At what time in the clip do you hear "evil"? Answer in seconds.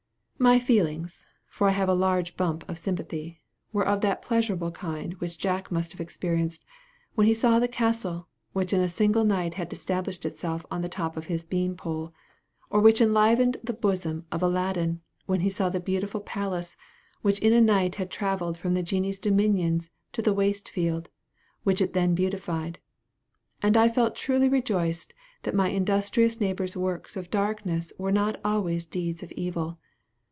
29.33-29.77